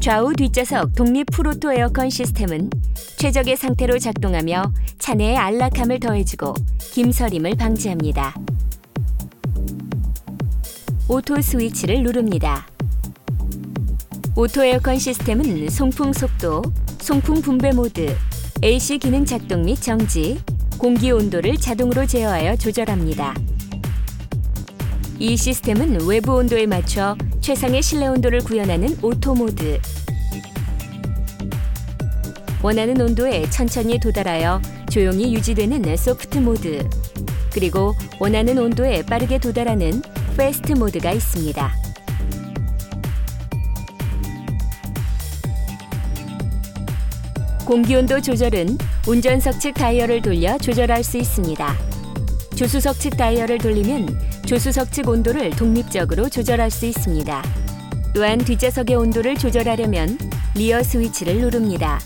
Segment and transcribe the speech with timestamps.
[0.00, 2.70] 좌우 뒷좌석 독립 full auto 에어컨 시스템은
[3.16, 6.54] 최적의 상태로 작동하며 차내의 안락함을 더해주고
[6.92, 8.34] 김서림을 방지합니다.
[11.08, 12.68] auto 스위치를 누릅니다.
[14.36, 16.62] auto 에어컨 시스템은 송풍 속도,
[17.00, 18.16] 송풍 분배 모드,
[18.62, 20.40] AC 기능 작동 및 정지,
[20.78, 23.34] 공기 온도를 자동으로 제어하여 조절합니다.
[25.20, 29.80] 이 시스템은 외부 온도에 맞춰 최상의 실내 온도를 구현하는 auto 모드.
[32.62, 36.88] 원하는 온도에 천천히 도달하여 조용히 유지되는 soft 모드.
[37.52, 40.02] 그리고 원하는 온도에 빠르게 도달하는
[40.36, 41.72] fast 모드가 있습니다.
[47.66, 51.76] 공기 온도 조절은 운전석 측 다이얼을 돌려 조절할 수 있습니다.
[52.54, 57.42] 조수석 측 다이얼을 돌리면 조수석 측 온도를 독립적으로 조절할 수 있습니다.
[58.14, 60.16] 또한 뒷좌석의 온도를 조절하려면
[60.54, 62.00] 리어 스위치를 누릅니다.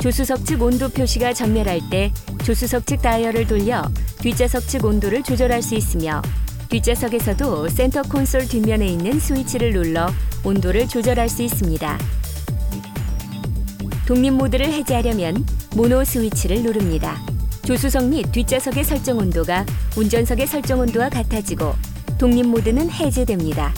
[0.00, 2.10] 조수석 측 온도 표시가 전멸할 때
[2.44, 3.82] 조수석 측 다이얼을 돌려
[4.22, 6.22] 뒷좌석 측 온도를 조절할 수 있으며
[6.70, 10.08] 뒷좌석에서도 센터 콘솔 뒷면에 있는 스위치를 눌러
[10.44, 11.98] 온도를 조절할 수 있습니다.
[14.06, 15.44] 독립 모드를 해제하려면
[15.76, 17.20] 모노 스위치를 누릅니다.
[17.70, 19.64] 조수석 및 뒷좌석의 설정 온도가
[19.96, 21.72] 운전석의 설정 온도와 같아지고
[22.18, 23.72] 독립 모드는 해제됩니다.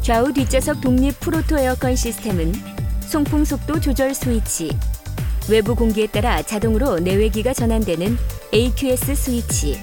[0.00, 2.54] 좌우 뒷좌석 독립 full auto 에어컨 시스템은
[3.00, 4.70] 송풍 속도 조절 스위치,
[5.50, 8.16] 외부 공기에 따라 자동으로 내외기가 전환되는
[8.54, 9.78] AQS 스위치,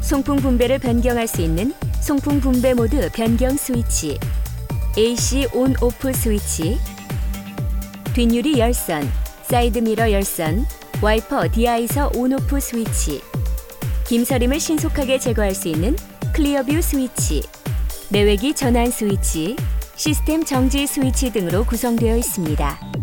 [0.00, 4.18] 송풍 분배를 변경할 수 있는 송풍 분배 모드 변경 스위치,
[4.96, 6.78] AC on off 스위치,
[8.14, 9.06] 뒷유리 열선,
[9.42, 10.64] 사이드 미러 열선,
[11.02, 13.20] 와이퍼 de-icer on off 스위치,
[14.06, 15.96] 김서림을 신속하게 제거할 수 있는
[16.32, 17.42] clear view 스위치,
[18.10, 19.56] 내외기 전환 스위치,
[19.96, 23.01] 시스템 정지 스위치 등으로 구성되어 있습니다.